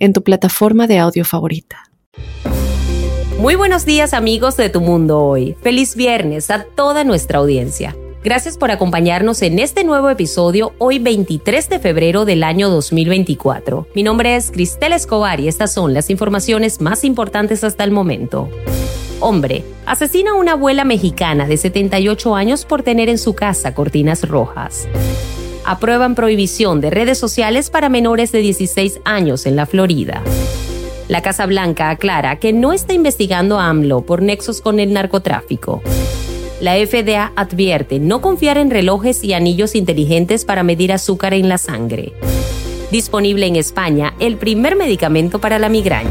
[0.00, 1.84] en tu plataforma de audio favorita.
[3.38, 5.56] Muy buenos días amigos de Tu Mundo Hoy.
[5.62, 7.96] Feliz viernes a toda nuestra audiencia.
[8.22, 13.86] Gracias por acompañarnos en este nuevo episodio hoy 23 de febrero del año 2024.
[13.94, 18.50] Mi nombre es Cristel Escobar y estas son las informaciones más importantes hasta el momento.
[19.20, 24.28] Hombre, asesina a una abuela mexicana de 78 años por tener en su casa cortinas
[24.28, 24.86] rojas
[25.64, 30.22] aprueban prohibición de redes sociales para menores de 16 años en la Florida.
[31.08, 35.82] La Casa Blanca aclara que no está investigando a AMLO por nexos con el narcotráfico.
[36.60, 41.58] La FDA advierte no confiar en relojes y anillos inteligentes para medir azúcar en la
[41.58, 42.12] sangre.
[42.90, 46.10] Disponible en España el primer medicamento para la migraña.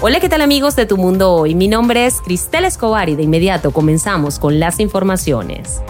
[0.00, 1.54] Hola, ¿qué tal amigos de Tu Mundo Hoy?
[1.54, 5.80] Mi nombre es Cristel Escobar y de inmediato comenzamos con las informaciones.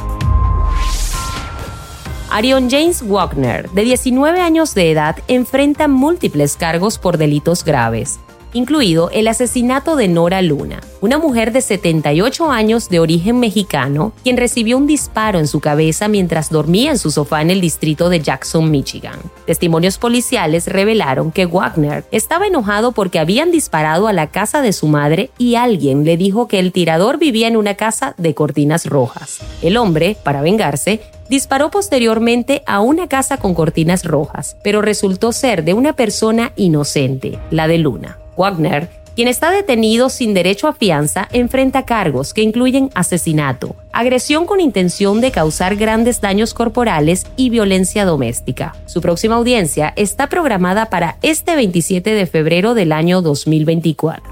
[2.35, 8.21] Arion James Wagner, de 19 años de edad, enfrenta múltiples cargos por delitos graves,
[8.53, 14.37] incluido el asesinato de Nora Luna, una mujer de 78 años de origen mexicano, quien
[14.37, 18.21] recibió un disparo en su cabeza mientras dormía en su sofá en el distrito de
[18.21, 19.19] Jackson, Michigan.
[19.47, 24.87] Testimonios policiales revelaron que Wagner estaba enojado porque habían disparado a la casa de su
[24.87, 29.41] madre y alguien le dijo que el tirador vivía en una casa de cortinas rojas.
[29.63, 35.65] El hombre, para vengarse, disparó posteriormente a una casa con cortinas rojas, pero resultó ser
[35.65, 38.19] de una persona inocente, la de Luna.
[38.37, 44.61] Wagner, quien está detenido sin derecho a fianza, enfrenta cargos que incluyen asesinato, agresión con
[44.61, 48.75] intención de causar grandes daños corporales y violencia doméstica.
[48.87, 54.32] Su próxima audiencia está programada para este 27 de febrero del año 2024.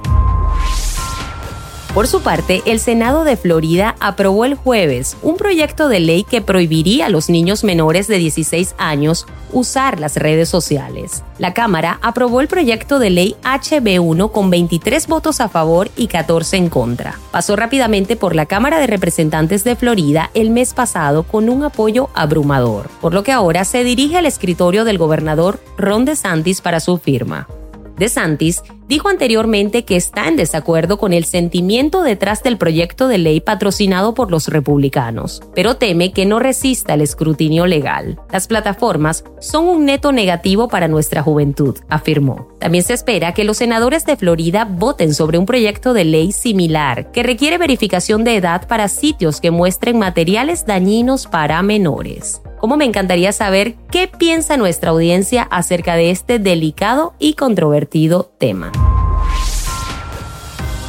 [1.94, 6.40] Por su parte, el Senado de Florida aprobó el jueves un proyecto de ley que
[6.40, 11.24] prohibiría a los niños menores de 16 años usar las redes sociales.
[11.38, 16.58] La Cámara aprobó el proyecto de ley HB1 con 23 votos a favor y 14
[16.58, 17.18] en contra.
[17.32, 22.08] Pasó rápidamente por la Cámara de Representantes de Florida el mes pasado con un apoyo
[22.14, 26.98] abrumador, por lo que ahora se dirige al escritorio del gobernador Ron DeSantis para su
[26.98, 27.48] firma.
[27.96, 33.40] DeSantis dijo anteriormente que está en desacuerdo con el sentimiento detrás del proyecto de ley
[33.40, 38.18] patrocinado por los republicanos, pero teme que no resista el escrutinio legal.
[38.32, 42.48] Las plataformas son un neto negativo para nuestra juventud, afirmó.
[42.58, 47.12] También se espera que los senadores de Florida voten sobre un proyecto de ley similar
[47.12, 52.42] que requiere verificación de edad para sitios que muestren materiales dañinos para menores.
[52.60, 58.70] Como me encantaría saber qué piensa nuestra audiencia acerca de este delicado y controvertido tema.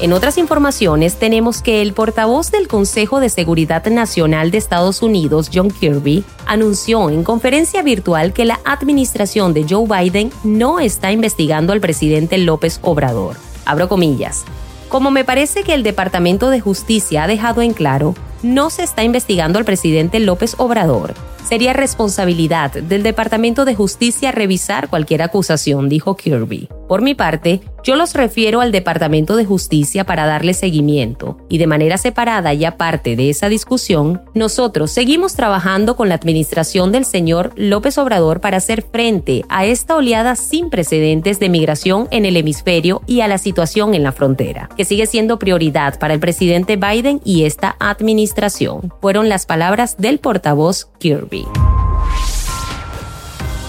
[0.02, 5.50] En otras informaciones tenemos que el portavoz del Consejo de Seguridad Nacional de Estados Unidos,
[5.54, 11.72] John Kirby, anunció en conferencia virtual que la administración de Joe Biden no está investigando
[11.72, 13.38] al presidente López Obrador.
[13.64, 14.44] Abro comillas.
[14.90, 19.04] Como me parece que el Departamento de Justicia ha dejado en claro, no se está
[19.04, 21.14] investigando al presidente López Obrador.
[21.44, 26.70] Sería responsabilidad del Departamento de Justicia revisar cualquier acusación, dijo Kirby.
[26.92, 31.66] Por mi parte, yo los refiero al Departamento de Justicia para darle seguimiento y de
[31.66, 37.54] manera separada y aparte de esa discusión, nosotros seguimos trabajando con la administración del señor
[37.56, 43.04] López Obrador para hacer frente a esta oleada sin precedentes de migración en el hemisferio
[43.08, 47.22] y a la situación en la frontera, que sigue siendo prioridad para el presidente Biden
[47.24, 48.94] y esta administración.
[49.00, 51.46] Fueron las palabras del portavoz Kirby.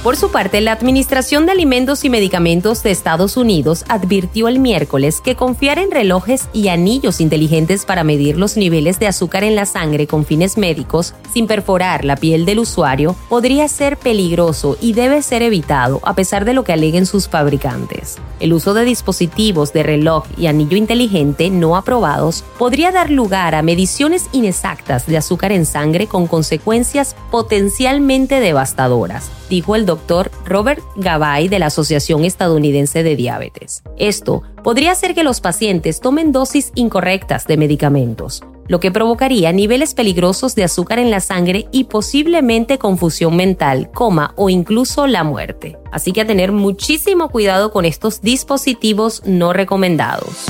[0.03, 5.21] Por su parte, la Administración de Alimentos y Medicamentos de Estados Unidos advirtió el miércoles
[5.21, 9.65] que confiar en relojes y anillos inteligentes para medir los niveles de azúcar en la
[9.65, 15.23] sangre con fines médicos sin perforar la piel del usuario podría ser peligroso y debe
[15.23, 18.19] ser evitado a pesar de lo que aleguen sus fabricantes.
[18.43, 23.63] El uso de dispositivos de reloj y anillo inteligente no aprobados podría dar lugar a
[23.63, 31.49] mediciones inexactas de azúcar en sangre con consecuencias potencialmente devastadoras dijo el doctor Robert Gabay
[31.49, 33.83] de la Asociación Estadounidense de Diabetes.
[33.99, 39.95] Esto podría hacer que los pacientes tomen dosis incorrectas de medicamentos, lo que provocaría niveles
[39.95, 45.79] peligrosos de azúcar en la sangre y posiblemente confusión mental, coma o incluso la muerte.
[45.91, 50.47] Así que a tener muchísimo cuidado con estos dispositivos no recomendados.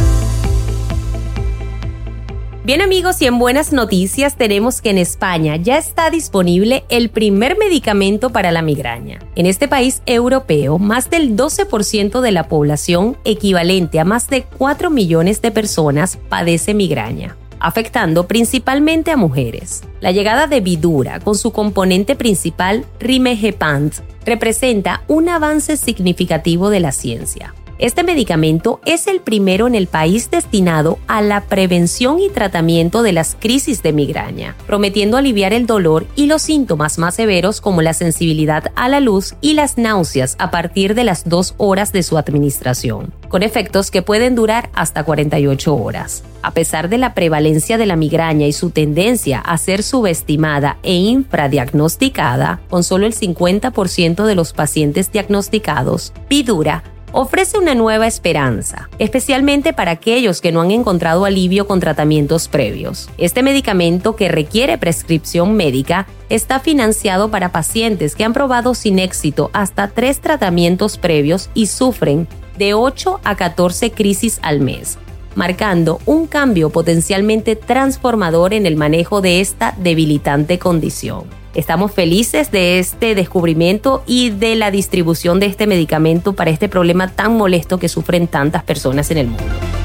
[2.65, 7.59] Bien amigos y en buenas noticias tenemos que en España ya está disponible el primer
[7.59, 9.19] medicamento para la migraña.
[9.35, 14.91] En este país europeo, más del 12% de la población, equivalente a más de 4
[14.91, 19.83] millones de personas, padece migraña afectando principalmente a mujeres.
[20.01, 23.95] La llegada de Vidura con su componente principal Rimegepant
[24.25, 27.55] representa un avance significativo de la ciencia.
[27.83, 33.11] Este medicamento es el primero en el país destinado a la prevención y tratamiento de
[33.11, 37.93] las crisis de migraña, prometiendo aliviar el dolor y los síntomas más severos como la
[37.93, 42.19] sensibilidad a la luz y las náuseas a partir de las dos horas de su
[42.19, 46.23] administración, con efectos que pueden durar hasta 48 horas.
[46.43, 50.95] A pesar de la prevalencia de la migraña y su tendencia a ser subestimada e
[50.95, 59.73] infradiagnosticada, con solo el 50% de los pacientes diagnosticados, Pidura ofrece una nueva esperanza, especialmente
[59.73, 63.09] para aquellos que no han encontrado alivio con tratamientos previos.
[63.19, 69.51] Este medicamento que requiere prescripción médica está financiado para pacientes que han probado sin éxito
[69.53, 72.27] hasta tres tratamientos previos y sufren
[72.59, 74.99] de 8 a 14 crisis al mes
[75.35, 81.42] marcando un cambio potencialmente transformador en el manejo de esta debilitante condición.
[81.55, 87.09] Estamos felices de este descubrimiento y de la distribución de este medicamento para este problema
[87.09, 89.82] tan molesto que sufren tantas personas en el mundo.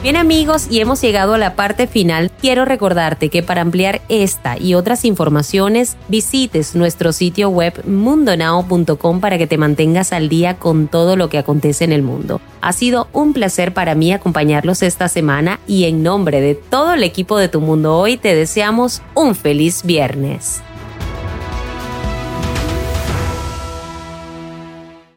[0.00, 2.30] Bien amigos, y hemos llegado a la parte final.
[2.40, 9.38] Quiero recordarte que para ampliar esta y otras informaciones, visites nuestro sitio web mundonao.com para
[9.38, 12.40] que te mantengas al día con todo lo que acontece en el mundo.
[12.60, 17.02] Ha sido un placer para mí acompañarlos esta semana y en nombre de todo el
[17.02, 20.62] equipo de Tu Mundo Hoy te deseamos un feliz viernes.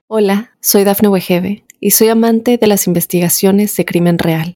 [0.07, 4.55] Hola, soy Dafne Wegebe y soy amante de las investigaciones de crimen real.